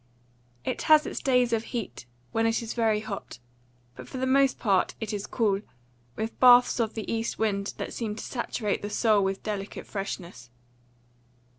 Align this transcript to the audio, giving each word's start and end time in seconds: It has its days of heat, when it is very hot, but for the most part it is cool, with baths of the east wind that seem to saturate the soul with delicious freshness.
It 0.65 0.81
has 0.89 1.05
its 1.05 1.19
days 1.19 1.53
of 1.53 1.63
heat, 1.65 2.07
when 2.31 2.47
it 2.47 2.63
is 2.63 2.73
very 2.73 3.01
hot, 3.01 3.37
but 3.95 4.07
for 4.09 4.17
the 4.17 4.25
most 4.25 4.57
part 4.57 4.95
it 4.99 5.13
is 5.13 5.27
cool, 5.27 5.61
with 6.15 6.39
baths 6.39 6.79
of 6.79 6.95
the 6.95 7.13
east 7.13 7.37
wind 7.37 7.75
that 7.77 7.93
seem 7.93 8.15
to 8.15 8.23
saturate 8.23 8.81
the 8.81 8.89
soul 8.89 9.23
with 9.23 9.43
delicious 9.43 9.87
freshness. 9.87 10.49